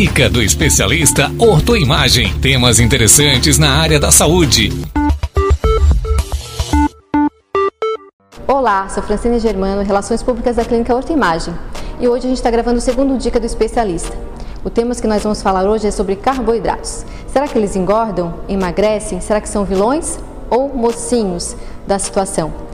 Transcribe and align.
Dica 0.00 0.30
do 0.30 0.42
especialista 0.42 1.30
Ortoimagem. 1.38 2.32
Temas 2.40 2.80
interessantes 2.80 3.58
na 3.58 3.68
área 3.82 4.00
da 4.00 4.10
saúde. 4.10 4.72
Olá, 8.48 8.88
sou 8.88 9.02
Francine 9.02 9.38
Germano, 9.38 9.82
Relações 9.82 10.22
Públicas 10.22 10.56
da 10.56 10.64
Clínica 10.64 10.96
Ortoimagem. 10.96 11.52
E 12.00 12.08
hoje 12.08 12.24
a 12.24 12.28
gente 12.30 12.38
está 12.38 12.50
gravando 12.50 12.78
o 12.78 12.80
segundo 12.80 13.18
Dica 13.18 13.38
do 13.38 13.44
especialista. 13.44 14.16
O 14.64 14.70
tema 14.70 14.94
que 14.94 15.06
nós 15.06 15.22
vamos 15.22 15.42
falar 15.42 15.68
hoje 15.68 15.88
é 15.88 15.90
sobre 15.90 16.16
carboidratos. 16.16 17.04
Será 17.30 17.46
que 17.46 17.58
eles 17.58 17.76
engordam, 17.76 18.36
emagrecem? 18.48 19.20
Será 19.20 19.38
que 19.38 19.50
são 19.50 19.66
vilões 19.66 20.18
ou 20.48 20.74
mocinhos 20.74 21.54
da 21.86 21.98
situação? 21.98 22.69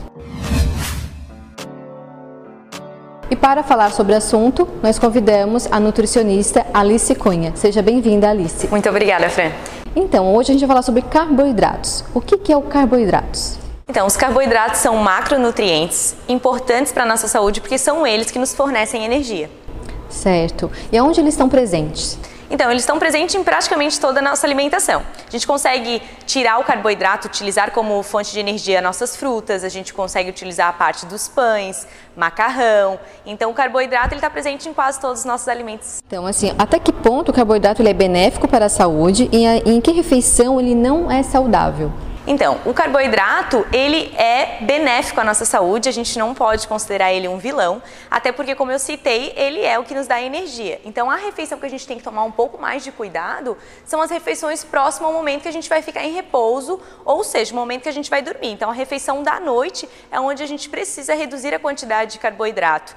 E 3.29 3.35
para 3.35 3.65
falar 3.65 3.91
sobre 3.91 4.13
o 4.13 4.17
assunto, 4.17 4.69
nós 4.81 5.01
convidamos 5.01 5.67
a 5.73 5.81
nutricionista 5.81 6.65
Alice 6.73 7.13
Cunha. 7.17 7.53
Seja 7.57 7.83
bem-vinda, 7.83 8.31
Alice. 8.31 8.69
Muito 8.69 8.89
obrigada, 8.89 9.29
Fran. 9.29 9.51
Então, 9.97 10.33
hoje 10.33 10.51
a 10.51 10.53
gente 10.53 10.61
vai 10.61 10.69
falar 10.69 10.83
sobre 10.83 11.03
carboidratos. 11.03 12.05
O 12.15 12.21
que 12.21 12.53
é 12.53 12.57
o 12.57 12.63
carboidratos? 12.63 13.59
Então, 13.89 14.07
os 14.07 14.17
carboidratos 14.17 14.79
são 14.79 14.97
macronutrientes 14.97 16.15
importantes 16.29 16.93
para 16.93 17.03
a 17.03 17.07
nossa 17.07 17.27
saúde 17.27 17.61
porque 17.61 17.79
são 17.79 18.07
eles 18.07 18.31
que 18.31 18.39
nos 18.39 18.55
fornecem 18.55 19.05
energia. 19.05 19.51
Certo. 20.09 20.71
E 20.93 20.97
aonde 20.97 21.21
eles 21.21 21.35
estão 21.35 21.49
presentes? 21.49 22.17
Então, 22.51 22.71
eles 22.71 22.83
estão 22.83 22.99
presentes 22.99 23.35
em 23.35 23.43
praticamente 23.43 23.99
toda 23.99 24.21
a 24.21 24.23
nossa 24.23 24.47
alimentação. 24.47 25.03
A 25.27 25.31
gente 25.31 25.47
consegue 25.47 26.01
tirar 26.27 26.59
o 26.59 26.65
carboidrato, 26.65 27.27
utilizar 27.27 27.73
como 27.73 28.03
fonte 28.03 28.33
de 28.33 28.39
energia 28.39 28.81
nossas 28.81 29.17
frutas, 29.17 29.65
a 29.65 29.69
gente 29.69 29.93
consegue 29.93 30.31
utilizar 30.31 30.69
a 30.69 30.73
parte 30.73 31.07
dos 31.07 31.27
pães, 31.29 31.87
macarrão. 32.17 32.99
Então, 33.25 33.51
o 33.51 33.55
carboidrato 33.55 34.15
está 34.15 34.31
presente 34.31 34.69
em 34.69 34.73
quase 34.73 35.01
todos 35.01 35.21
os 35.21 35.25
nossos 35.25 35.49
alimentos. 35.49 35.99
Então, 36.07 36.27
assim, 36.27 36.55
até 36.59 36.79
que 36.79 36.93
ponto 36.93 37.31
o 37.31 37.35
carboidrato 37.35 37.83
é 37.83 37.93
benéfico 37.93 38.47
para 38.47 38.67
a 38.67 38.71
saúde 38.71 39.29
e 39.33 39.45
em 39.45 39.81
que 39.81 39.91
refeição 39.93 40.61
ele 40.61 40.75
não 40.75 41.11
é 41.11 41.23
saudável? 41.23 41.93
Então, 42.29 42.61
o 42.65 42.75
carboidrato, 42.75 43.65
ele 43.73 44.13
é 44.17 44.59
benéfico 44.61 45.21
à 45.21 45.25
nossa 45.25 45.45
saúde, 45.45 45.89
a 45.89 45.93
gente 45.93 46.19
não 46.19 46.35
pode 46.35 46.67
considerar 46.67 47.13
ele 47.13 47.29
um 47.29 47.39
vilão, 47.39 47.81
até 48.11 48.33
porque, 48.33 48.53
como 48.57 48.73
eu 48.73 48.81
citei, 48.81 49.33
ele 49.37 49.61
é 49.61 49.79
o 49.79 49.85
que 49.85 49.95
nos 49.95 50.09
dá 50.09 50.21
energia. 50.21 50.81
Então, 50.85 51.09
a 51.09 51.15
refeição 51.15 51.57
que 51.57 51.67
a 51.67 51.69
gente 51.69 51.87
tem 51.87 51.97
que 51.97 52.03
tomar 52.03 52.25
um 52.25 52.33
pouco 52.33 52.61
mais 52.61 52.83
de 52.83 52.91
cuidado 52.91 53.57
são 53.85 54.03
as 54.03 54.11
refeições 54.11 54.65
próximas 54.65 55.09
ao 55.09 55.17
momento 55.17 55.43
que 55.43 55.49
a 55.49 55.53
gente 55.53 55.69
vai 55.69 55.83
ficar 55.83 56.03
em 56.03 56.15
repouso, 56.15 56.81
ou 57.05 57.23
seja, 57.23 57.53
o 57.53 57.57
momento 57.57 57.85
que 57.85 57.89
a 57.89 57.93
gente 57.93 58.11
vai 58.11 58.21
dormir. 58.21 58.51
Então, 58.51 58.71
a 58.71 58.75
refeição 58.75 59.23
da 59.23 59.39
noite 59.39 59.89
é 60.11 60.19
onde 60.19 60.43
a 60.43 60.47
gente 60.47 60.69
precisa 60.69 61.15
reduzir 61.15 61.55
a 61.55 61.61
quantidade 61.61 62.15
de 62.15 62.19
carboidrato. 62.19 62.97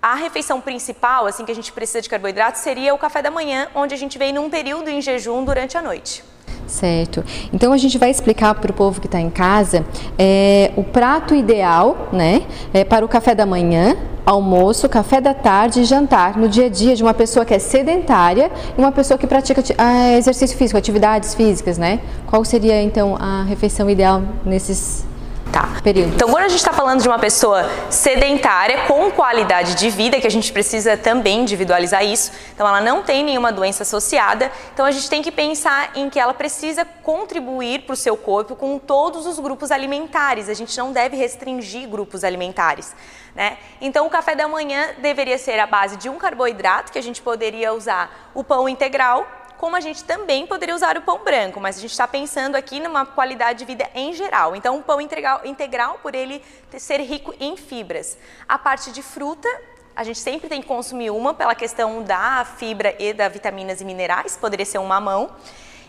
A 0.00 0.14
refeição 0.14 0.62
principal, 0.62 1.26
assim 1.26 1.44
que 1.44 1.52
a 1.52 1.54
gente 1.54 1.70
precisa 1.70 2.00
de 2.00 2.08
carboidrato, 2.08 2.58
seria 2.58 2.94
o 2.94 2.98
café 2.98 3.20
da 3.20 3.30
manhã, 3.30 3.68
onde 3.74 3.94
a 3.94 3.98
gente 3.98 4.16
vem 4.16 4.32
num 4.32 4.48
período 4.48 4.88
em 4.88 5.02
jejum 5.02 5.44
durante 5.44 5.76
a 5.76 5.82
noite. 5.82 6.31
Certo. 6.72 7.22
Então 7.52 7.70
a 7.70 7.76
gente 7.76 7.98
vai 7.98 8.10
explicar 8.10 8.54
para 8.54 8.70
o 8.70 8.74
povo 8.74 8.98
que 8.98 9.06
está 9.06 9.20
em 9.20 9.28
casa 9.28 9.84
é, 10.18 10.72
o 10.74 10.82
prato 10.82 11.34
ideal, 11.34 12.08
né, 12.10 12.42
é, 12.72 12.82
para 12.82 13.04
o 13.04 13.08
café 13.08 13.34
da 13.34 13.44
manhã, 13.44 13.94
almoço, 14.24 14.88
café 14.88 15.20
da 15.20 15.34
tarde 15.34 15.82
e 15.82 15.84
jantar 15.84 16.38
no 16.38 16.48
dia 16.48 16.66
a 16.66 16.68
dia 16.70 16.96
de 16.96 17.02
uma 17.02 17.12
pessoa 17.12 17.44
que 17.44 17.52
é 17.52 17.58
sedentária 17.58 18.50
e 18.76 18.80
uma 18.80 18.90
pessoa 18.90 19.18
que 19.18 19.26
pratica 19.26 19.62
exercício 20.16 20.56
físico, 20.56 20.78
atividades 20.78 21.34
físicas, 21.34 21.76
né? 21.76 22.00
Qual 22.26 22.42
seria 22.42 22.82
então 22.82 23.16
a 23.20 23.42
refeição 23.42 23.90
ideal 23.90 24.22
nesses 24.42 25.04
Tá. 25.52 25.68
Então, 25.84 26.30
quando 26.30 26.44
a 26.44 26.48
gente 26.48 26.60
está 26.60 26.72
falando 26.72 27.02
de 27.02 27.08
uma 27.08 27.18
pessoa 27.18 27.68
sedentária 27.90 28.86
com 28.86 29.10
qualidade 29.10 29.74
de 29.74 29.90
vida, 29.90 30.18
que 30.18 30.26
a 30.26 30.30
gente 30.30 30.50
precisa 30.50 30.96
também 30.96 31.40
individualizar 31.40 32.02
isso, 32.02 32.32
então 32.54 32.66
ela 32.66 32.80
não 32.80 33.02
tem 33.02 33.22
nenhuma 33.22 33.52
doença 33.52 33.82
associada, 33.82 34.50
então 34.72 34.86
a 34.86 34.90
gente 34.90 35.10
tem 35.10 35.20
que 35.20 35.30
pensar 35.30 35.90
em 35.94 36.08
que 36.08 36.18
ela 36.18 36.32
precisa 36.32 36.86
contribuir 36.86 37.82
para 37.82 37.92
o 37.92 37.96
seu 37.96 38.16
corpo 38.16 38.56
com 38.56 38.78
todos 38.78 39.26
os 39.26 39.38
grupos 39.38 39.70
alimentares. 39.70 40.48
A 40.48 40.54
gente 40.54 40.76
não 40.78 40.90
deve 40.90 41.18
restringir 41.18 41.86
grupos 41.86 42.24
alimentares. 42.24 42.94
Né? 43.34 43.58
Então, 43.78 44.06
o 44.06 44.10
café 44.10 44.34
da 44.34 44.48
manhã 44.48 44.90
deveria 44.98 45.36
ser 45.36 45.58
a 45.58 45.66
base 45.66 45.98
de 45.98 46.08
um 46.08 46.16
carboidrato, 46.16 46.92
que 46.92 46.98
a 46.98 47.02
gente 47.02 47.20
poderia 47.20 47.74
usar 47.74 48.30
o 48.34 48.42
pão 48.42 48.66
integral, 48.68 49.26
como 49.62 49.76
a 49.76 49.80
gente 49.80 50.02
também 50.02 50.44
poderia 50.44 50.74
usar 50.74 50.98
o 50.98 51.02
pão 51.02 51.22
branco, 51.22 51.60
mas 51.60 51.78
a 51.78 51.80
gente 51.80 51.92
está 51.92 52.08
pensando 52.08 52.56
aqui 52.56 52.80
numa 52.80 53.06
qualidade 53.06 53.60
de 53.60 53.64
vida 53.64 53.88
em 53.94 54.12
geral. 54.12 54.56
Então, 54.56 54.76
o 54.76 54.82
pão 54.82 55.00
integral, 55.00 55.42
integral, 55.44 56.00
por 56.02 56.16
ele 56.16 56.42
ser 56.76 56.98
rico 56.98 57.32
em 57.38 57.56
fibras. 57.56 58.18
A 58.48 58.58
parte 58.58 58.90
de 58.90 59.00
fruta, 59.04 59.48
a 59.94 60.02
gente 60.02 60.18
sempre 60.18 60.48
tem 60.48 60.60
que 60.60 60.66
consumir 60.66 61.10
uma 61.10 61.32
pela 61.32 61.54
questão 61.54 62.02
da 62.02 62.44
fibra 62.44 62.96
e 62.98 63.12
da 63.12 63.28
vitaminas 63.28 63.80
e 63.80 63.84
minerais, 63.84 64.36
poderia 64.36 64.66
ser 64.66 64.78
um 64.78 64.86
mamão. 64.86 65.30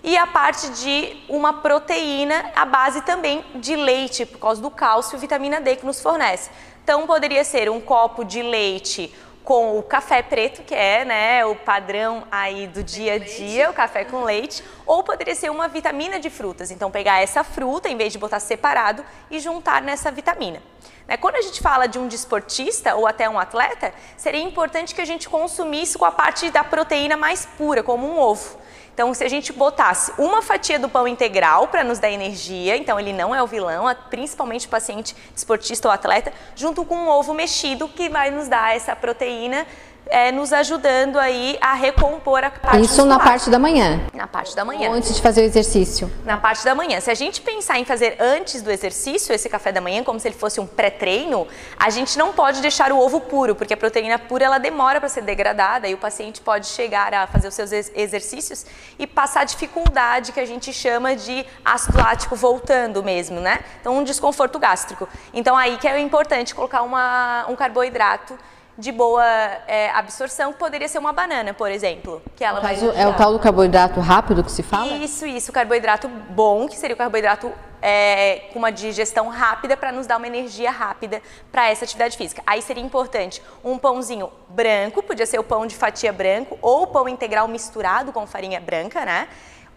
E 0.04 0.16
a 0.18 0.28
parte 0.28 0.70
de 0.70 1.26
uma 1.28 1.54
proteína, 1.54 2.52
a 2.56 2.66
base 2.66 3.02
também 3.02 3.44
de 3.56 3.76
leite, 3.76 4.24
por 4.24 4.38
causa 4.38 4.62
do 4.62 4.70
cálcio 4.70 5.18
e 5.18 5.20
vitamina 5.20 5.60
D 5.60 5.78
que 5.78 5.86
nos 5.86 6.00
fornece. 6.00 6.52
Então, 6.84 7.08
poderia 7.08 7.44
ser 7.44 7.72
um 7.72 7.82
copo 7.82 8.24
de 8.24 8.44
leite 8.44 9.12
com 9.44 9.78
o 9.78 9.84
café 9.84 10.22
preto, 10.22 10.64
que 10.64 10.74
é 10.74 11.04
né, 11.04 11.46
o 11.46 11.56
padrão 11.56 12.26
aí 12.32 12.66
do 12.68 12.82
dia 12.82 13.14
a 13.14 13.18
dia, 13.18 13.70
o 13.70 13.74
café 13.74 14.06
com 14.06 14.24
leite, 14.24 14.64
ou 14.86 15.04
poderia 15.04 15.36
ser 15.36 15.52
uma 15.52 15.68
vitamina 15.68 16.20
de 16.20 16.30
frutas. 16.30 16.72
Então, 16.72 16.90
pegar 16.90 17.22
essa 17.22 17.44
fruta, 17.44 17.90
em 17.90 17.98
vez 17.98 18.14
de 18.14 18.20
botar 18.20 18.40
separado, 18.40 19.04
e 19.30 19.40
juntar 19.40 19.82
nessa 19.82 20.12
vitamina. 20.12 20.62
Né, 21.08 21.18
quando 21.18 21.36
a 21.36 21.42
gente 21.42 21.62
fala 21.62 21.88
de 21.88 22.00
um 22.00 22.08
desportista 22.08 22.96
ou 22.96 23.06
até 23.06 23.30
um 23.30 23.38
atleta, 23.38 23.94
seria 24.16 24.42
importante 24.42 24.96
que 24.96 25.02
a 25.02 25.06
gente 25.06 25.28
consumisse 25.28 25.98
com 25.98 26.06
a 26.06 26.12
parte 26.12 26.50
da 26.50 26.64
proteína 26.64 27.18
mais 27.18 27.46
pura, 27.46 27.84
como 27.84 28.08
um 28.08 28.18
ovo. 28.18 28.63
Então, 28.94 29.12
se 29.14 29.24
a 29.24 29.28
gente 29.28 29.52
botasse 29.52 30.14
uma 30.20 30.42
fatia 30.44 30.78
do 30.78 30.88
pão 30.88 31.08
integral 31.08 31.68
para 31.68 31.84
nos 31.84 31.98
dar 31.98 32.12
energia, 32.12 32.78
então 32.78 33.00
ele 33.00 33.12
não 33.12 33.34
é 33.34 33.42
o 33.42 33.48
vilão, 33.48 33.86
principalmente 34.10 34.68
paciente 34.68 35.16
esportista 35.36 35.88
ou 35.88 35.92
atleta, 35.92 36.32
junto 36.56 36.86
com 36.86 36.96
um 36.96 37.10
ovo 37.10 37.34
mexido 37.34 37.88
que 37.88 38.08
vai 38.08 38.30
nos 38.30 38.48
dar 38.48 38.76
essa 38.76 38.96
proteína 38.96 39.66
é, 40.14 40.32
nos 40.32 40.54
ajudando 40.54 41.18
aí 41.18 41.58
a 41.60 41.74
recompor 41.74 42.44
a 42.44 42.52
parte 42.52 42.82
Isso 42.82 42.98
muscular. 42.98 43.18
na 43.18 43.24
parte 43.24 43.50
da 43.50 43.58
manhã? 43.58 44.00
Na 44.14 44.28
parte 44.28 44.56
da 44.56 44.64
manhã. 44.64 44.90
Ou 44.90 44.96
antes 44.96 45.16
de 45.16 45.20
fazer 45.20 45.42
o 45.42 45.46
exercício? 45.46 46.10
Na 46.24 46.38
parte 46.38 46.64
da 46.64 46.76
manhã. 46.76 47.00
Se 47.02 47.10
a 47.10 47.16
gente 47.16 47.42
pensar 47.42 47.80
em 47.80 47.84
fazer 47.84 48.18
antes 48.20 48.62
do 48.62 48.70
exercício 48.70 49.34
esse 49.34 49.50
café 49.50 49.72
da 49.72 49.82
manhã, 49.82 50.04
como 50.04 50.20
se 50.20 50.28
ele 50.28 50.36
fosse 50.36 50.60
um 50.60 50.68
pré-treino, 50.68 51.48
a 51.80 51.90
gente 51.90 52.16
não 52.16 52.32
pode 52.32 52.62
deixar 52.62 52.92
o 52.92 53.00
ovo 53.00 53.22
puro, 53.22 53.56
porque 53.56 53.74
a 53.74 53.78
proteína 53.78 54.20
pura 54.20 54.46
ela 54.46 54.60
demora 54.60 55.00
para 55.00 55.10
ser 55.10 55.24
degradada 55.24 55.88
e 55.88 55.96
o 55.96 55.98
paciente 55.98 56.42
pode 56.42 56.68
chegar 56.68 57.12
a 57.12 57.26
fazer 57.26 57.48
os 57.48 57.56
seus 57.56 57.72
exercícios 57.72 58.68
e 59.00 59.08
passar 59.08 59.46
dificuldade 59.46 60.32
que 60.32 60.40
a 60.40 60.46
gente 60.46 60.72
chama 60.72 61.16
de 61.16 61.44
ácido 61.66 61.98
lático 61.98 62.36
voltando 62.36 63.02
mesmo, 63.02 63.40
né? 63.40 63.62
Então 63.82 63.98
um 63.98 64.04
desconforto 64.04 64.60
gástrico. 64.60 65.10
Então 65.34 65.58
aí 65.58 65.76
que 65.78 65.88
é 65.88 66.00
importante 66.00 66.54
colocar 66.54 66.84
uma, 66.84 67.48
um 67.50 67.56
carboidrato 67.56 68.38
de 68.78 68.92
boa 68.92 69.26
é, 69.68 69.90
absorção, 69.92 70.52
que 70.52 70.60
poderia 70.60 70.88
ser 70.88 70.98
uma 70.98 71.14
banana, 71.14 71.54
por 71.54 71.70
exemplo. 71.70 72.22
Que 72.36 72.44
ela 72.44 72.62
Mas 72.62 72.82
vai 72.82 73.02
é 73.02 73.08
o 73.08 73.14
tal 73.14 73.32
do 73.32 73.40
carboidrato 73.40 74.00
rápido 74.00 74.44
que 74.44 74.52
se 74.52 74.64
fala? 74.64 74.94
Isso, 74.94 75.26
isso. 75.26 75.52
Carboidrato 75.52 76.08
bom, 76.08 76.68
que 76.68 76.76
seria 76.76 76.96
o 76.96 76.98
carboidrato 76.98 77.52
é, 77.82 78.50
com 78.52 78.60
uma 78.60 78.72
digestão 78.72 79.28
rápida 79.30 79.78
para 79.78 79.92
nos 79.92 80.08
dar 80.08 80.18
uma 80.18 80.26
energia 80.26 80.72
rápida 80.72 81.22
para 81.52 81.70
essa 81.70 81.84
atividade 81.84 82.18
física. 82.18 82.42
Aí 82.48 82.62
seria 82.62 82.84
importante 82.84 83.42
um 83.64 83.78
pãozinho 83.78 84.32
branco, 84.50 85.04
podia 85.04 85.26
ser 85.26 85.40
o 85.40 85.44
pão 85.44 85.68
de 85.68 85.76
fatia 85.76 86.12
branco, 86.12 86.58
ou 86.62 86.88
pão 86.88 87.08
integral 87.08 87.48
misturado 87.48 88.12
com 88.12 88.26
farinha 88.26 88.60
branca, 88.60 89.06
né? 89.06 89.28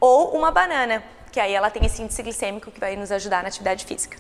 Ou 0.01 0.37
uma 0.37 0.51
banana, 0.51 1.03
que 1.33 1.41
aí 1.41 1.53
ela 1.53 1.69
tem 1.69 1.85
esse 1.85 2.01
índice 2.01 2.23
glicêmico 2.23 2.71
que 2.71 2.81
vai 2.81 2.97
nos 2.97 3.11
ajudar 3.13 3.43
na 3.43 3.49
atividade 3.49 3.85
física. 3.85 4.17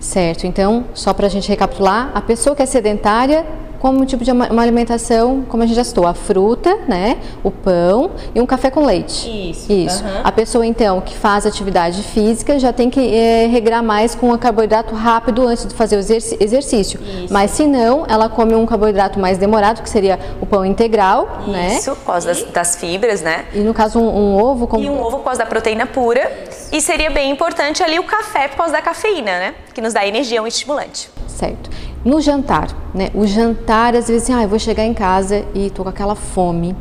Certo, 0.00 0.46
então, 0.46 0.86
só 0.92 1.14
para 1.14 1.26
a 1.26 1.30
gente 1.30 1.48
recapitular, 1.48 2.10
a 2.14 2.20
pessoa 2.20 2.54
que 2.54 2.62
é 2.62 2.66
sedentária 2.66 3.46
como 3.78 4.00
um 4.00 4.04
tipo 4.04 4.24
de 4.24 4.30
uma 4.30 4.62
alimentação, 4.62 5.44
como 5.48 5.62
a 5.62 5.66
gente 5.66 5.76
já 5.76 5.84
citou, 5.84 6.06
a 6.06 6.14
fruta, 6.14 6.76
né, 6.86 7.18
o 7.42 7.50
pão 7.50 8.10
e 8.34 8.40
um 8.40 8.46
café 8.46 8.70
com 8.70 8.84
leite. 8.84 9.50
Isso. 9.50 9.72
Isso. 9.72 10.04
Uhum. 10.04 10.20
A 10.24 10.32
pessoa 10.32 10.66
então 10.66 11.00
que 11.00 11.14
faz 11.14 11.46
atividade 11.46 12.02
física 12.02 12.58
já 12.58 12.72
tem 12.72 12.90
que 12.90 13.00
é, 13.14 13.46
regrar 13.46 13.82
mais 13.82 14.14
com 14.14 14.32
o 14.32 14.38
carboidrato 14.38 14.94
rápido 14.94 15.46
antes 15.46 15.66
de 15.66 15.74
fazer 15.74 15.96
o 15.96 16.00
exercício. 16.00 17.00
Isso. 17.00 17.32
Mas 17.32 17.52
se 17.52 17.66
não, 17.66 18.04
ela 18.08 18.28
come 18.28 18.54
um 18.54 18.66
carboidrato 18.66 19.18
mais 19.18 19.38
demorado, 19.38 19.82
que 19.82 19.90
seria 19.90 20.18
o 20.40 20.46
pão 20.46 20.64
integral, 20.64 21.38
Isso, 21.40 21.50
né? 21.50 21.76
Isso, 21.76 21.96
por 21.96 22.04
causa 22.04 22.28
das, 22.28 22.42
das, 22.44 22.76
fibras, 22.76 23.22
né? 23.22 23.46
E 23.54 23.60
no 23.60 23.72
caso 23.72 23.98
um, 23.98 24.34
um 24.34 24.42
ovo 24.42 24.66
com 24.66 24.78
e 24.78 24.88
um 24.88 25.00
ovo 25.00 25.18
por 25.18 25.24
causa 25.24 25.40
da 25.40 25.46
proteína 25.46 25.86
pura. 25.86 26.30
Isso. 26.48 26.68
E 26.72 26.80
seria 26.80 27.10
bem 27.10 27.30
importante 27.30 27.82
ali 27.82 27.98
o 27.98 28.04
café 28.04 28.48
por 28.48 28.56
causa 28.56 28.72
da 28.72 28.82
cafeína, 28.82 29.38
né? 29.38 29.54
Que 29.72 29.80
nos 29.80 29.92
dá 29.92 30.06
energia, 30.06 30.38
é 30.38 30.42
um 30.42 30.46
estimulante. 30.46 31.10
Certo. 31.26 31.70
No 32.04 32.20
jantar, 32.20 32.68
né? 32.94 33.10
O 33.14 33.26
jantar, 33.26 33.94
às 33.96 34.08
vezes, 34.08 34.22
assim, 34.22 34.32
ah, 34.32 34.42
eu 34.42 34.48
vou 34.48 34.58
chegar 34.58 34.84
em 34.84 34.94
casa 34.94 35.44
e 35.54 35.70
tô 35.70 35.82
com 35.82 35.88
aquela 35.88 36.14
fome. 36.14 36.74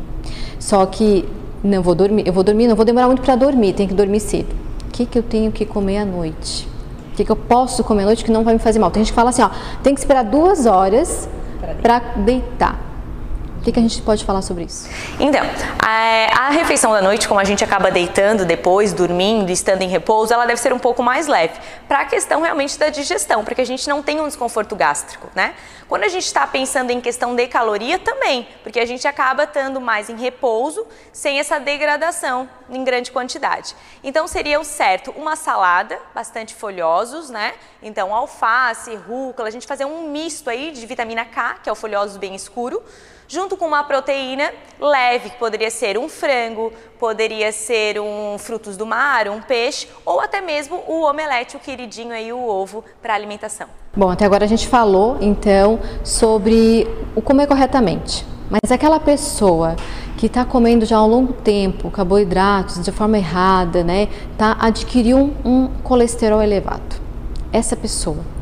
Só 0.60 0.86
que 0.86 1.28
não 1.64 1.82
vou 1.82 1.96
dormir, 1.96 2.28
eu 2.28 2.34
vou 2.34 2.44
dormir, 2.44 2.68
não 2.68 2.76
vou 2.76 2.86
demorar 2.86 3.08
muito 3.08 3.22
para 3.22 3.36
dormir, 3.36 3.74
tenho 3.74 3.90
que 3.90 3.96
dormir 3.96 4.20
cedo. 4.20 4.54
O 4.88 4.92
que, 4.92 5.06
que 5.06 5.18
eu 5.18 5.24
tenho 5.24 5.52
que 5.52 5.66
comer 5.66 5.98
à 5.98 6.06
noite? 6.06 6.68
O 7.12 7.16
que, 7.16 7.26
que 7.26 7.32
eu 7.32 7.36
posso 7.36 7.84
comer 7.84 8.04
à 8.04 8.06
noite 8.06 8.24
que 8.24 8.32
não 8.32 8.44
vai 8.44 8.54
me 8.54 8.60
fazer 8.60 8.80
mal? 8.80 8.92
Tem 8.92 9.04
gente 9.04 9.12
que 9.12 9.16
fala 9.16 9.32
assim, 9.32 9.42
ó, 9.42 9.50
tem 9.82 9.94
que 9.94 10.00
esperar 10.00 10.24
duas 10.24 10.66
horas 10.66 11.28
para 11.82 12.00
deitar. 12.18 12.87
Que, 13.68 13.74
que 13.74 13.80
a 13.80 13.82
gente 13.82 14.02
pode 14.02 14.24
falar 14.24 14.42
sobre 14.42 14.64
isso? 14.64 14.90
Então, 15.20 15.42
a, 15.80 16.46
a, 16.46 16.50
refeição 16.50 16.94
da 16.94 17.02
noite, 17.02 17.28
como 17.28 17.40
a 17.40 17.44
gente 17.44 17.64
acaba 17.64 17.92
deitando 17.92 18.46
depois, 18.46 18.94
dormindo, 18.94 19.50
estando 19.50 19.82
em 19.82 19.90
repouso, 19.90 20.34
ela 20.34 20.46
deve 20.46 20.60
ser 20.62 20.72
um 20.72 20.80
pouco 20.80 21.04
mais 21.04 21.28
leve, 21.28 21.60
para 21.88 22.02
a 22.02 22.06
questão 22.06 22.42
realmente 22.42 22.80
da 22.80 22.90
digestão, 22.90 23.44
para 23.44 23.54
que 23.54 23.62
a 23.62 23.66
gente 23.66 23.88
não 23.90 24.02
tenha 24.02 24.24
um 24.24 24.28
desconforto 24.28 24.76
gástrico, 24.76 25.28
né? 25.36 25.54
Quando 25.90 26.04
a 26.04 26.08
gente 26.08 26.26
está 26.26 26.46
pensando 26.48 26.92
em 26.92 27.02
questão 27.02 27.36
de 27.36 27.48
caloria, 27.48 28.00
também, 28.00 28.48
porque 28.64 28.80
a 28.80 28.86
gente 28.86 29.06
acaba 29.08 29.44
estando 29.44 29.82
mais 29.82 30.10
em 30.10 30.18
repouso, 30.18 30.86
sem 31.12 31.40
essa 31.40 31.60
degradação 31.60 32.50
em 32.70 32.84
grande 32.84 33.12
quantidade. 33.12 33.76
Então, 34.04 34.28
seria 34.28 34.60
o 34.60 34.64
certo 34.64 35.12
uma 35.12 35.36
salada, 35.36 36.00
bastante 36.16 36.56
folhosos, 36.56 37.30
né? 37.30 37.54
Então, 37.82 38.14
alface, 38.14 38.96
rúcula, 38.96 39.48
a 39.48 39.52
gente 39.52 39.68
fazer 39.68 39.86
um 39.86 40.10
misto 40.10 40.50
aí 40.50 40.72
de 40.72 40.86
vitamina 40.86 41.26
K, 41.26 41.56
que 41.64 41.70
é 41.70 41.72
o 41.72 41.76
folhoso 41.76 42.20
bem 42.20 42.36
escuro, 42.36 42.82
junto 43.28 43.58
com 43.58 43.66
uma 43.66 43.84
proteína 43.84 44.52
leve, 44.80 45.30
que 45.30 45.38
poderia 45.38 45.70
ser 45.70 45.98
um 45.98 46.08
frango, 46.08 46.72
poderia 47.00 47.52
ser 47.52 48.00
um 48.00 48.38
frutos 48.38 48.78
do 48.78 48.86
mar, 48.86 49.28
um 49.28 49.42
peixe, 49.42 49.88
ou 50.06 50.20
até 50.20 50.40
mesmo 50.42 50.84
o 50.88 51.04
omelete, 51.04 51.56
o 51.56 51.60
queridinho 51.60 52.14
aí, 52.14 52.32
o 52.32 52.40
ovo 52.40 52.84
para 53.02 53.14
alimentação. 53.14 53.68
Bom, 53.96 54.10
até 54.10 54.26
agora 54.26 54.46
a 54.46 54.48
gente 54.48 54.68
falou 54.68 55.18
então 55.20 55.80
sobre 56.04 56.88
o 57.16 57.22
comer 57.22 57.48
corretamente. 57.48 58.26
Mas 58.50 58.72
aquela 58.72 59.00
pessoa 59.00 59.76
que 60.18 60.28
está 60.28 60.46
comendo 60.46 60.86
já 60.86 60.98
há 60.98 61.04
um 61.04 61.08
longo 61.08 61.34
tempo 61.34 61.92
carboidratos 61.92 62.84
de 62.84 62.92
forma 62.92 63.18
errada, 63.18 63.84
né, 63.84 64.08
tá 64.38 64.56
adquiriu 64.60 65.18
um, 65.18 65.34
um 65.44 65.68
colesterol 65.84 66.42
elevado. 66.42 66.96
Essa 67.52 67.76
pessoa 67.76 68.37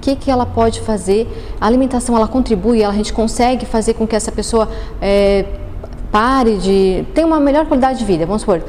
o 0.00 0.02
que, 0.02 0.16
que 0.16 0.30
ela 0.30 0.46
pode 0.46 0.80
fazer. 0.80 1.28
A 1.60 1.66
alimentação 1.66 2.16
ela 2.16 2.26
contribui, 2.26 2.82
a 2.82 2.90
gente 2.90 3.12
consegue 3.12 3.66
fazer 3.66 3.92
com 3.92 4.06
que 4.06 4.16
essa 4.16 4.32
pessoa 4.32 4.66
é, 5.00 5.44
pare 6.10 6.56
de. 6.56 7.04
tenha 7.14 7.26
uma 7.26 7.38
melhor 7.38 7.66
qualidade 7.66 7.98
de 7.98 8.04
vida. 8.06 8.24
Vamos 8.24 8.40
supor, 8.40 8.62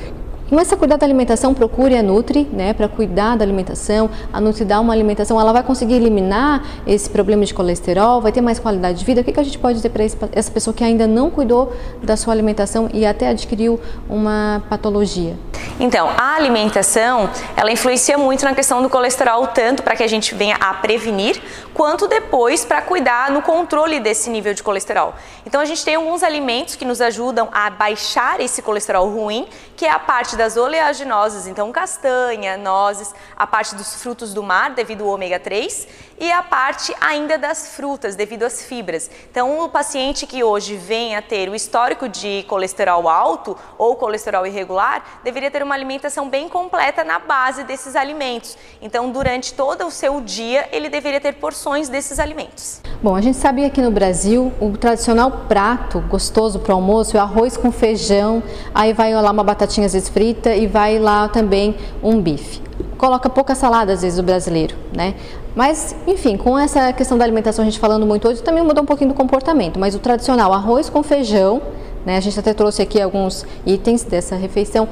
Começa 0.51 0.75
a 0.75 0.77
cuidar 0.77 0.97
da 0.97 1.05
alimentação, 1.05 1.53
procure 1.53 1.95
a 1.95 2.03
Nutri, 2.03 2.45
né, 2.51 2.73
para 2.73 2.89
cuidar 2.89 3.37
da 3.37 3.45
alimentação. 3.45 4.09
A 4.33 4.41
Nutri 4.41 4.65
dá 4.65 4.81
uma 4.81 4.91
alimentação, 4.91 5.39
ela 5.39 5.53
vai 5.53 5.63
conseguir 5.63 5.93
eliminar 5.93 6.61
esse 6.85 7.09
problema 7.09 7.45
de 7.45 7.53
colesterol, 7.53 8.19
vai 8.19 8.33
ter 8.33 8.41
mais 8.41 8.59
qualidade 8.59 8.99
de 8.99 9.05
vida. 9.05 9.21
O 9.21 9.23
que, 9.23 9.31
que 9.31 9.39
a 9.39 9.43
gente 9.43 9.57
pode 9.57 9.75
dizer 9.75 9.91
para 9.91 10.03
essa 10.03 10.51
pessoa 10.51 10.73
que 10.73 10.83
ainda 10.83 11.07
não 11.07 11.29
cuidou 11.29 11.71
da 12.03 12.17
sua 12.17 12.33
alimentação 12.33 12.89
e 12.93 13.05
até 13.05 13.29
adquiriu 13.29 13.79
uma 14.09 14.61
patologia? 14.69 15.37
Então, 15.79 16.09
a 16.17 16.35
alimentação, 16.35 17.29
ela 17.55 17.71
influencia 17.71 18.17
muito 18.17 18.43
na 18.43 18.53
questão 18.53 18.83
do 18.83 18.89
colesterol, 18.89 19.47
tanto 19.47 19.81
para 19.81 19.95
que 19.95 20.03
a 20.03 20.07
gente 20.07 20.35
venha 20.35 20.57
a 20.57 20.73
prevenir, 20.73 21.41
quanto 21.73 22.07
depois 22.07 22.65
para 22.65 22.81
cuidar 22.81 23.31
no 23.31 23.41
controle 23.41 23.99
desse 23.99 24.29
nível 24.29 24.53
de 24.53 24.61
colesterol. 24.61 25.15
Então, 25.45 25.61
a 25.61 25.65
gente 25.65 25.83
tem 25.83 25.95
alguns 25.95 26.23
alimentos 26.23 26.75
que 26.75 26.83
nos 26.83 26.99
ajudam 26.99 27.47
a 27.53 27.69
baixar 27.69 28.41
esse 28.41 28.61
colesterol 28.61 29.09
ruim, 29.09 29.47
que 29.75 29.85
é 29.85 29.89
a 29.89 29.97
parte 29.97 30.35
das 30.41 30.57
oleaginosas, 30.57 31.45
então 31.45 31.71
castanha, 31.71 32.57
nozes, 32.57 33.13
a 33.37 33.45
parte 33.45 33.75
dos 33.75 34.01
frutos 34.01 34.33
do 34.33 34.41
mar, 34.41 34.71
devido 34.71 35.03
ao 35.03 35.11
ômega 35.11 35.39
3, 35.39 35.87
e 36.21 36.31
a 36.31 36.43
parte 36.43 36.95
ainda 37.01 37.35
das 37.35 37.75
frutas, 37.75 38.15
devido 38.15 38.43
às 38.43 38.61
fibras. 38.61 39.09
Então, 39.31 39.59
o 39.65 39.67
paciente 39.67 40.27
que 40.27 40.43
hoje 40.43 40.75
vem 40.75 41.15
a 41.15 41.21
ter 41.21 41.49
o 41.49 41.55
histórico 41.55 42.07
de 42.07 42.45
colesterol 42.47 43.09
alto 43.09 43.57
ou 43.75 43.95
colesterol 43.95 44.45
irregular, 44.45 45.03
deveria 45.23 45.49
ter 45.49 45.63
uma 45.63 45.73
alimentação 45.73 46.29
bem 46.29 46.47
completa 46.47 47.03
na 47.03 47.17
base 47.17 47.63
desses 47.63 47.95
alimentos. 47.95 48.55
Então, 48.79 49.09
durante 49.09 49.55
todo 49.55 49.87
o 49.87 49.89
seu 49.89 50.21
dia, 50.21 50.69
ele 50.71 50.89
deveria 50.89 51.19
ter 51.19 51.33
porções 51.33 51.89
desses 51.89 52.19
alimentos. 52.19 52.81
Bom, 53.01 53.15
a 53.15 53.21
gente 53.21 53.37
sabe 53.37 53.61
que 53.61 53.67
aqui 53.67 53.81
no 53.81 53.89
Brasil, 53.89 54.53
o 54.61 54.77
tradicional 54.77 55.31
prato 55.49 56.01
gostoso 56.01 56.59
para 56.59 56.73
o 56.73 56.75
almoço 56.75 57.17
é 57.17 57.19
arroz 57.19 57.57
com 57.57 57.71
feijão, 57.71 58.43
aí 58.75 58.93
vai 58.93 59.11
lá 59.11 59.31
uma 59.31 59.43
batatinha 59.43 59.87
às 59.87 59.93
vezes 59.93 60.07
frita 60.07 60.53
e 60.53 60.67
vai 60.67 60.99
lá 60.99 61.27
também 61.27 61.75
um 62.03 62.21
bife 62.21 62.61
coloca 62.97 63.29
pouca 63.29 63.55
salada 63.55 63.93
às 63.93 64.01
vezes 64.01 64.19
o 64.19 64.23
brasileiro, 64.23 64.75
né? 64.95 65.15
Mas, 65.55 65.95
enfim, 66.07 66.37
com 66.37 66.57
essa 66.57 66.93
questão 66.93 67.17
da 67.17 67.23
alimentação 67.23 67.63
a 67.63 67.65
gente 67.65 67.79
falando 67.79 68.05
muito 68.05 68.27
hoje, 68.27 68.41
também 68.41 68.63
muda 68.63 68.81
um 68.81 68.85
pouquinho 68.85 69.09
do 69.09 69.15
comportamento, 69.15 69.79
mas 69.79 69.95
o 69.95 69.99
tradicional 69.99 70.53
arroz 70.53 70.89
com 70.89 71.03
feijão, 71.03 71.61
né? 72.05 72.17
A 72.17 72.19
gente 72.19 72.39
até 72.39 72.53
trouxe 72.53 72.81
aqui 72.81 73.01
alguns 73.01 73.45
itens 73.65 74.03
dessa 74.03 74.35
refeição. 74.35 74.87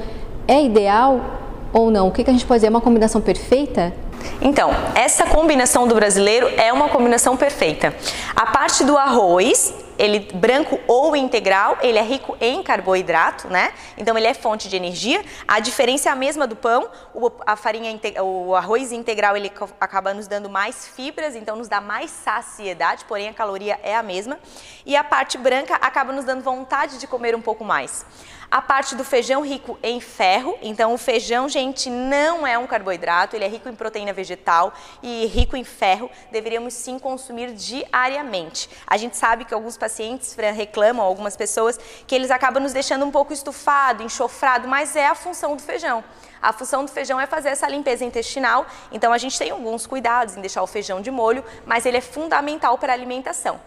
É 0.46 0.62
ideal 0.62 1.20
ou 1.72 1.90
não? 1.90 2.08
O 2.08 2.10
que, 2.10 2.24
que 2.24 2.30
a 2.30 2.32
gente 2.32 2.44
pode 2.44 2.58
dizer? 2.58 2.68
É 2.68 2.70
uma 2.70 2.80
combinação 2.80 3.20
perfeita? 3.20 3.92
Então, 4.40 4.70
essa 4.94 5.24
combinação 5.26 5.86
do 5.86 5.94
brasileiro 5.94 6.48
é 6.56 6.72
uma 6.72 6.88
combinação 6.88 7.36
perfeita. 7.36 7.94
A 8.34 8.46
parte 8.46 8.84
do 8.84 8.96
arroz, 8.96 9.74
ele 10.00 10.20
branco 10.32 10.80
ou 10.86 11.14
integral, 11.14 11.76
ele 11.82 11.98
é 11.98 12.02
rico 12.02 12.34
em 12.40 12.62
carboidrato, 12.62 13.48
né? 13.48 13.74
Então 13.98 14.16
ele 14.16 14.26
é 14.26 14.32
fonte 14.32 14.66
de 14.66 14.74
energia. 14.74 15.22
A 15.46 15.60
diferença 15.60 16.08
é 16.08 16.12
a 16.12 16.16
mesma 16.16 16.46
do 16.46 16.56
pão. 16.56 16.88
O, 17.14 17.30
a 17.46 17.54
farinha, 17.54 18.00
o 18.22 18.54
arroz 18.54 18.92
integral 18.92 19.36
ele 19.36 19.52
acaba 19.78 20.14
nos 20.14 20.26
dando 20.26 20.48
mais 20.48 20.88
fibras, 20.88 21.36
então 21.36 21.54
nos 21.54 21.68
dá 21.68 21.82
mais 21.82 22.10
saciedade, 22.10 23.04
porém 23.04 23.28
a 23.28 23.34
caloria 23.34 23.78
é 23.82 23.94
a 23.94 24.02
mesma. 24.02 24.38
E 24.86 24.96
a 24.96 25.04
parte 25.04 25.36
branca 25.36 25.74
acaba 25.74 26.12
nos 26.12 26.24
dando 26.24 26.42
vontade 26.42 26.98
de 26.98 27.06
comer 27.06 27.34
um 27.34 27.42
pouco 27.42 27.62
mais. 27.62 28.06
A 28.50 28.60
parte 28.60 28.96
do 28.96 29.04
feijão 29.04 29.42
rico 29.46 29.78
em 29.80 30.00
ferro, 30.00 30.58
então 30.60 30.92
o 30.92 30.98
feijão, 30.98 31.48
gente, 31.48 31.88
não 31.88 32.44
é 32.44 32.58
um 32.58 32.66
carboidrato, 32.66 33.36
ele 33.36 33.44
é 33.44 33.48
rico 33.48 33.68
em 33.68 33.76
proteína 33.76 34.12
vegetal 34.12 34.74
e 35.00 35.24
rico 35.26 35.56
em 35.56 35.62
ferro, 35.62 36.10
deveríamos 36.32 36.74
sim 36.74 36.98
consumir 36.98 37.52
diariamente. 37.52 38.68
A 38.84 38.96
gente 38.96 39.16
sabe 39.16 39.44
que 39.44 39.54
alguns 39.54 39.76
pacientes 39.76 40.34
reclamam, 40.34 41.06
algumas 41.06 41.36
pessoas, 41.36 41.78
que 42.08 42.12
eles 42.12 42.28
acabam 42.28 42.60
nos 42.60 42.72
deixando 42.72 43.04
um 43.04 43.10
pouco 43.12 43.32
estufado, 43.32 44.02
enxofrado, 44.02 44.66
mas 44.66 44.96
é 44.96 45.06
a 45.06 45.14
função 45.14 45.54
do 45.54 45.62
feijão. 45.62 46.02
A 46.40 46.52
função 46.52 46.84
do 46.84 46.90
feijão 46.90 47.20
é 47.20 47.26
fazer 47.26 47.50
essa 47.50 47.68
limpeza 47.68 48.04
intestinal, 48.04 48.66
então 48.90 49.12
a 49.12 49.18
gente 49.18 49.38
tem 49.38 49.50
alguns 49.50 49.86
cuidados 49.86 50.36
em 50.36 50.40
deixar 50.40 50.62
o 50.62 50.66
feijão 50.66 51.00
de 51.00 51.10
molho, 51.10 51.44
mas 51.66 51.86
ele 51.86 51.98
é 51.98 52.00
fundamental 52.00 52.78
para 52.78 52.92
a 52.92 52.94
alimentação 52.94 53.60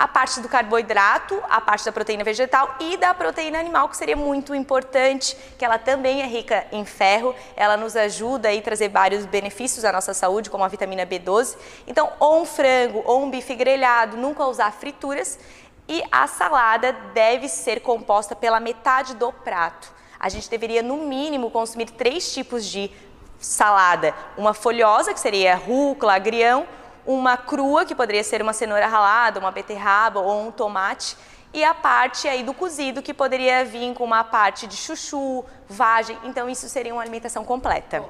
a 0.00 0.08
parte 0.08 0.40
do 0.40 0.48
carboidrato, 0.48 1.38
a 1.46 1.60
parte 1.60 1.84
da 1.84 1.92
proteína 1.92 2.24
vegetal 2.24 2.74
e 2.80 2.96
da 2.96 3.12
proteína 3.12 3.60
animal, 3.60 3.86
que 3.86 3.98
seria 3.98 4.16
muito 4.16 4.54
importante, 4.54 5.36
que 5.58 5.64
ela 5.64 5.78
também 5.78 6.22
é 6.22 6.26
rica 6.26 6.66
em 6.72 6.86
ferro, 6.86 7.34
ela 7.54 7.76
nos 7.76 7.94
ajuda 7.94 8.50
a 8.50 8.62
trazer 8.62 8.88
vários 8.88 9.26
benefícios 9.26 9.84
à 9.84 9.92
nossa 9.92 10.14
saúde, 10.14 10.48
como 10.48 10.64
a 10.64 10.68
vitamina 10.68 11.04
B12. 11.04 11.54
Então, 11.86 12.10
ou 12.18 12.40
um 12.40 12.46
frango 12.46 13.02
ou 13.04 13.22
um 13.22 13.30
bife 13.30 13.54
grelhado, 13.54 14.16
nunca 14.16 14.46
usar 14.46 14.72
frituras. 14.72 15.38
E 15.86 16.02
a 16.10 16.26
salada 16.26 16.92
deve 17.12 17.46
ser 17.46 17.80
composta 17.80 18.34
pela 18.34 18.58
metade 18.58 19.14
do 19.14 19.30
prato. 19.30 19.92
A 20.20 20.28
gente 20.28 20.50
deveria, 20.50 20.82
no 20.82 20.98
mínimo, 20.98 21.50
consumir 21.50 21.86
três 21.86 22.30
tipos 22.32 22.66
de 22.66 22.90
salada. 23.38 24.14
Uma 24.36 24.52
folhosa, 24.52 25.14
que 25.14 25.18
seria 25.18 25.56
rúcula, 25.56 26.14
agrião, 26.14 26.66
uma 27.06 27.38
crua, 27.38 27.86
que 27.86 27.94
poderia 27.94 28.22
ser 28.22 28.42
uma 28.42 28.52
cenoura 28.52 28.86
ralada, 28.86 29.40
uma 29.40 29.50
beterraba 29.50 30.20
ou 30.20 30.46
um 30.46 30.50
tomate, 30.50 31.16
e 31.54 31.64
a 31.64 31.74
parte 31.74 32.28
aí 32.28 32.42
do 32.42 32.52
cozido, 32.52 33.00
que 33.00 33.14
poderia 33.14 33.64
vir 33.64 33.94
com 33.94 34.04
uma 34.04 34.22
parte 34.22 34.66
de 34.66 34.76
chuchu, 34.76 35.42
vagem, 35.68 36.16
então 36.22 36.48
isso 36.48 36.68
seria 36.68 36.92
uma 36.92 37.02
alimentação 37.02 37.42
completa. 37.42 38.04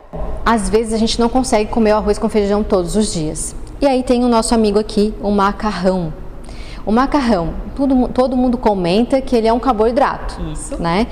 Às 0.45 0.69
vezes 0.69 0.93
a 0.93 0.99
gente 0.99 1.19
não 1.19 1.29
consegue 1.29 1.71
comer 1.71 1.95
o 1.95 1.99
arroz 1.99 2.19
com 2.19 2.29
feijão 2.29 2.65
todos 2.65 2.97
os 2.97 3.13
dias. 3.13 3.55
E 3.81 3.87
aí 3.87 4.03
tem 4.03 4.25
o 4.25 4.29
nosso 4.29 4.53
amigo 4.55 4.79
aqui, 4.79 5.15
o 5.23 5.31
macarrão. 5.31 6.13
O 6.85 6.93
macarrão, 6.93 7.55
tudo, 7.77 8.09
todo 8.09 8.37
mundo 8.37 8.59
comenta 8.59 9.21
que 9.21 9.37
ele 9.37 9.47
é 9.47 9.53
um 9.53 9.61
carboidrato, 9.61 10.41
Isso. 10.53 10.81
né? 10.81 11.07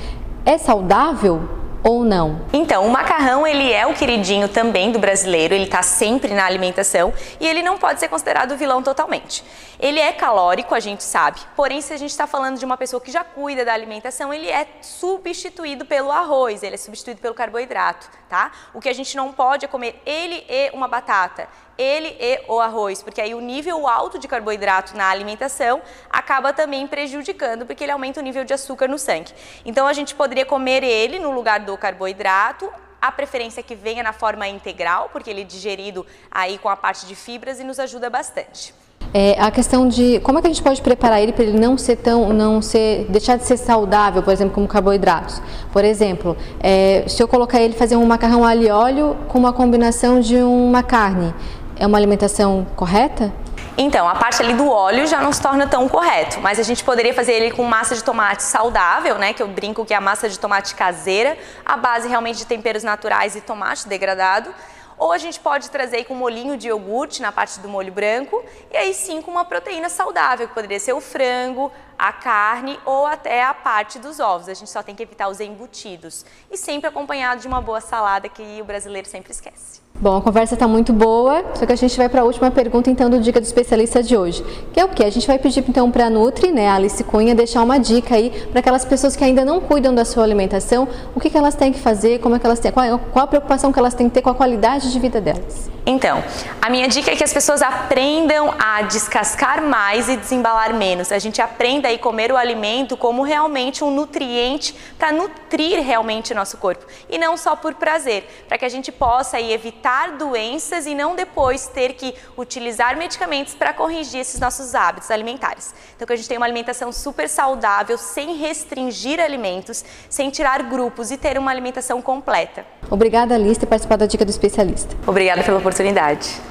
É 0.49 0.57
saudável? 0.57 1.47
ou 1.85 2.03
não? 2.05 2.45
Então, 2.53 2.87
o 2.87 2.91
macarrão 2.91 3.47
ele 3.47 3.71
é 3.71 3.87
o 3.87 3.95
queridinho 3.95 4.49
também 4.49 4.91
do 4.91 4.99
brasileiro, 4.99 5.55
ele 5.55 5.65
está 5.65 5.83
sempre 5.83 6.35
na 6.35 6.45
alimentação 6.45 7.13
e 7.39 7.47
ele 7.47 7.63
não 7.63 7.79
pode 7.79 8.01
ser 8.01 8.09
considerado 8.09 8.57
vilão 8.57 8.83
totalmente. 8.83 9.45
Ele 9.79 10.01
é 10.01 10.11
calórico, 10.13 10.75
a 10.75 10.81
gente 10.81 11.05
sabe, 11.05 11.41
porém 11.55 11.81
se 11.81 11.93
a 11.93 11.97
gente 11.97 12.11
está 12.11 12.27
falando 12.27 12.59
de 12.59 12.65
uma 12.65 12.77
pessoa 12.77 13.01
que 13.01 13.13
já 13.13 13.23
cuida 13.23 13.65
da 13.65 13.73
alimentação, 13.73 14.35
ele 14.35 14.49
é 14.49 14.67
substituído 14.81 15.85
pelo 15.85 16.11
arroz, 16.11 16.63
ele 16.63 16.75
é 16.75 16.79
substituído 16.79 17.21
pelo 17.21 17.35
carboidrato, 17.35 18.09
tá? 18.29 18.51
O 18.75 18.81
que 18.81 18.89
a 18.89 18.95
gente 18.95 19.17
não 19.17 19.33
pode 19.33 19.67
é 19.67 19.69
comer 19.69 20.03
ele 20.05 20.45
e 20.49 20.71
uma 20.73 20.89
batata 20.89 21.47
ele 21.79 22.17
e 22.21 22.41
o 22.49 22.61
arroz, 22.61 23.03
porque 23.03 23.21
aí 23.21 23.35
o 23.35 23.41
nível 23.41 23.87
alto 23.87 24.19
de 24.19 24.27
carboidrato 24.27 24.97
na 24.97 25.09
alimentação 25.09 25.81
acaba 26.11 26.53
também 26.53 26.87
prejudicando, 26.87 27.65
porque 27.65 27.85
ele 27.85 27.93
aumenta 27.93 28.21
o 28.21 28.23
nível 28.23 28.45
de 28.45 28.53
açúcar 28.53 28.89
no 28.89 28.99
sangue. 28.99 29.33
Então 29.65 29.87
a 29.87 29.93
gente 29.93 30.15
poderia 30.15 30.45
comer 30.45 30.83
ele 30.83 31.19
no 31.19 31.31
lugar 31.31 31.61
do 31.61 31.79
carboidrato, 31.79 32.69
a 33.01 33.13
preferência 33.13 33.61
é 33.61 33.63
que 33.63 33.77
venha 33.77 34.03
na 34.03 34.13
forma 34.13 34.49
integral, 34.49 35.09
porque 35.13 35.31
ele 35.31 35.43
é 35.43 35.45
digerido 35.45 36.05
aí 36.31 36.59
com 36.59 36.69
a 36.69 36.77
parte 36.77 37.07
de 37.07 37.15
fibras 37.15 37.61
e 37.61 37.65
nos 37.65 37.79
ajuda 37.79 38.11
bastante. 38.11 38.75
É, 39.15 39.41
a 39.41 39.51
questão 39.51 39.89
de 39.89 40.21
como 40.21 40.39
é 40.39 40.43
que 40.43 40.49
a 40.49 40.51
gente 40.51 40.63
pode 40.63 40.83
preparar 40.83 41.23
ele 41.23 41.33
para 41.33 41.45
ele 41.45 41.59
não 41.59 41.79
ser 41.79 41.97
tão, 41.97 42.31
não 42.31 42.61
ser, 42.61 43.07
deixar 43.09 43.39
de 43.39 43.45
ser 43.47 43.57
saudável, 43.57 44.23
por 44.23 44.33
exemplo, 44.33 44.53
como 44.53 44.69
carboidratos. 44.69 45.41
Por 45.73 45.83
exemplo, 45.83 46.37
é, 46.61 47.05
se 47.07 47.23
eu 47.23 47.27
colocar 47.27 47.59
ele 47.59 47.73
fazer 47.73 47.97
um 47.97 48.05
macarrão 48.05 48.45
alho 48.45 48.65
e 48.65 48.71
óleo 48.71 49.17
com 49.29 49.39
uma 49.39 49.53
combinação 49.53 50.21
de 50.21 50.37
uma 50.37 50.83
carne, 50.83 51.33
é 51.79 51.87
uma 51.87 51.97
alimentação 51.97 52.67
correta? 52.77 53.33
Então, 53.77 54.09
a 54.09 54.15
parte 54.17 54.43
ali 54.43 54.55
do 54.55 54.69
óleo 54.69 55.07
já 55.07 55.21
não 55.21 55.33
se 55.33 55.41
torna 55.41 55.67
tão 55.67 55.89
correto, 55.89 56.41
mas 56.41 56.59
a 56.59 56.65
gente 56.65 56.83
poderia 56.83 57.15
fazer 57.15 57.33
ele 57.33 57.53
com 57.53 57.63
massa 57.63 57.95
de 57.95 58.03
tomate 58.03 58.43
saudável, 58.43 59.17
né, 59.17 59.33
que 59.33 59.41
eu 59.41 59.47
brinco 59.47 59.85
que 59.85 59.95
é 59.95 59.97
a 59.97 60.01
massa 60.01 60.29
de 60.29 60.39
tomate 60.39 60.75
caseira, 60.75 61.39
a 61.65 61.77
base 61.77 62.09
realmente 62.09 62.39
de 62.39 62.47
temperos 62.47 62.83
naturais 62.83 63.37
e 63.37 63.41
tomate 63.41 63.87
degradado, 63.89 64.53
ou 64.99 65.13
a 65.13 65.19
gente 65.19 65.39
pode 65.39 65.71
trazer 65.71 66.05
com 66.05 66.15
molhinho 66.15 66.57
de 66.57 66.67
iogurte 66.67 67.23
na 67.23 67.31
parte 67.31 67.61
do 67.61 67.69
molho 67.69 67.93
branco 67.93 68.43
e 68.73 68.77
aí 68.77 68.93
sim 68.93 69.23
com 69.23 69.31
uma 69.31 69.45
proteína 69.45 69.89
saudável, 69.89 70.49
que 70.49 70.55
poderia 70.55 70.81
ser 70.81 70.93
o 70.93 71.01
frango, 71.01 71.71
a 71.99 72.13
carne 72.13 72.79
ou 72.85 73.07
até 73.07 73.43
a 73.43 73.53
parte 73.53 73.99
dos 73.99 74.21
ovos. 74.21 74.49
A 74.49 74.55
gente 74.55 74.71
só 74.71 74.83
tem 74.83 74.95
que 74.95 75.03
evitar 75.03 75.29
os 75.29 75.41
embutidos. 75.41 76.25
E 76.51 76.57
sempre 76.57 76.89
acompanhado 76.89 77.41
de 77.41 77.49
uma 77.49 77.61
boa 77.61 77.81
salada 77.81 78.29
que 78.29 78.61
o 78.61 78.65
brasileiro 78.65 79.09
sempre 79.09 79.33
esquece. 79.33 79.89
Bom, 80.01 80.17
a 80.17 80.23
conversa 80.23 80.55
está 80.55 80.69
muito 80.69 80.93
boa, 80.93 81.45
só 81.57 81.67
que 81.67 81.73
a 81.73 81.77
gente 81.77 81.97
vai 81.97 82.09
para 82.09 82.21
a 82.21 82.25
última 82.25 82.53
pergunta 82.53 82.89
então 82.89 83.11
do 83.11 83.19
Dica 83.19 83.41
do 83.41 83.45
Especialista 83.45 84.01
de 84.01 84.17
hoje, 84.17 84.45
que 84.73 84.79
é 84.79 84.85
o 84.85 84.89
que? 84.89 85.03
A 85.03 85.11
gente 85.11 85.27
vai 85.27 85.41
pedir 85.41 85.65
então 85.69 85.91
para 85.91 86.07
a 86.07 86.11
Nutri, 86.11 86.53
né, 86.53 86.69
a 86.69 86.77
Alice 86.77 87.03
Cunha, 87.03 87.35
deixar 87.35 87.65
uma 87.65 87.81
dica 87.81 88.15
aí 88.15 88.31
para 88.53 88.61
aquelas 88.61 88.85
pessoas 88.85 89.17
que 89.17 89.25
ainda 89.25 89.45
não 89.45 89.61
cuidam 89.61 89.93
da 89.93 90.05
sua 90.05 90.23
alimentação, 90.23 90.87
o 91.17 91.21
que, 91.21 91.29
que 91.29 91.37
elas 91.37 91.57
têm 91.57 91.73
que 91.73 91.81
fazer, 91.81 92.21
como 92.21 92.37
é 92.37 92.39
que 92.39 92.47
elas 92.47 92.61
têm, 92.61 92.71
qual, 92.71 92.97
qual 92.97 93.25
a 93.25 93.27
preocupação 93.27 93.73
que 93.73 93.79
elas 93.81 93.93
têm 93.93 94.09
que 94.09 94.15
ter 94.15 94.23
com 94.23 94.31
a 94.31 94.35
qualidade 94.37 94.93
de 94.93 95.01
vida 95.01 95.21
delas. 95.21 95.69
Então, 95.85 96.23
a 96.61 96.71
minha 96.71 96.87
dica 96.87 97.11
é 97.11 97.17
que 97.17 97.25
as 97.25 97.33
pessoas 97.33 97.61
aprendam 97.61 98.55
a 98.57 98.83
descascar 98.83 99.63
mais 99.63 100.09
e 100.09 100.17
desembalar 100.17 100.75
menos. 100.75 101.11
A 101.11 101.19
gente 101.19 101.41
aprenda 101.41 101.88
a 101.95 101.99
comer 101.99 102.31
o 102.33 102.37
alimento 102.37 102.97
como 102.97 103.23
realmente 103.23 103.83
um 103.83 103.91
nutriente 103.91 104.75
para 104.99 105.13
nutrir 105.13 105.81
realmente 105.83 106.33
o 106.33 106.37
nosso 106.37 106.57
corpo 106.59 106.87
e 107.09 107.19
não 107.19 107.37
só 107.37 107.57
por 107.57 107.75
prazer, 107.75 108.29
para 108.47 108.59
que 108.59 108.65
a 108.65 108.69
gente 108.69 108.93
possa 108.93 109.37
aí 109.37 109.53
evitar 109.53 109.79
evitar 109.79 110.17
doenças 110.17 110.87
e 110.87 110.95
não 110.95 111.15
depois 111.15 111.67
ter 111.69 111.95
que 111.95 112.15
utilizar 112.37 112.97
medicamentos 112.97 113.55
para 113.55 113.73
corrigir 113.73 114.21
esses 114.21 114.41
nossos 114.41 114.75
hábitos 114.75 115.11
alimentares. 115.11 115.75
Então, 115.95 116.07
que 116.07 116.13
a 116.13 116.17
gente 116.17 116.29
tenha 116.29 116.41
uma 116.41 116.47
alimentação 116.47 116.91
super 116.93 117.29
saudável, 117.29 117.97
sem 117.99 118.37
restringir 118.37 119.21
alimentos, 119.21 119.85
sem 120.09 120.31
tirar 120.31 120.63
grupos 120.63 121.11
e 121.11 121.17
ter 121.17 121.39
uma 121.39 121.51
alimentação 121.51 122.01
completa. 122.03 122.67
Obrigada, 122.91 123.35
Alice, 123.35 123.61
por 123.61 123.67
participar 123.67 123.97
da 123.97 124.07
Dica 124.07 124.25
do 124.25 124.31
Especialista. 124.31 124.97
Obrigada 125.07 125.43
pela 125.43 125.59
oportunidade. 125.59 126.48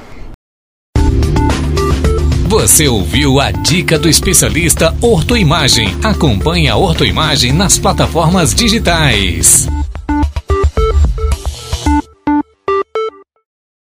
Você 2.48 2.88
ouviu 2.88 3.42
a 3.42 3.51
dica 3.51 4.00
do 4.00 4.08
especialista 4.08 4.96
Ortoimagem. 5.01 5.94
Acompanhe 6.01 6.70
a 6.70 6.77
Ortoimagem 6.77 7.51
nas 7.51 7.77
plataformas 7.77 8.56
digitais. 8.56 9.68